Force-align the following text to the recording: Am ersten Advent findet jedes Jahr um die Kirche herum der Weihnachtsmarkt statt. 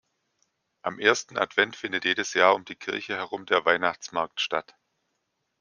Am 0.81 0.97
ersten 0.97 1.37
Advent 1.37 1.75
findet 1.75 2.05
jedes 2.05 2.33
Jahr 2.33 2.55
um 2.55 2.65
die 2.65 2.73
Kirche 2.75 3.13
herum 3.17 3.45
der 3.45 3.65
Weihnachtsmarkt 3.65 4.41
statt. 4.41 4.73